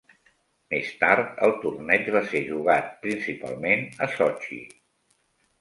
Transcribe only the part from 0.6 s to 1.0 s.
Més